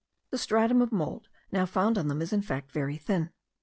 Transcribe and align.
The 0.31 0.39
stratum 0.39 0.81
of 0.81 0.91
mould 0.91 1.27
now 1.51 1.67
found 1.67 1.95
on 1.95 2.07
them 2.07 2.23
is 2.23 2.33
in 2.33 2.41
fact 2.41 2.71
very 2.71 2.97
thin. 2.97 3.29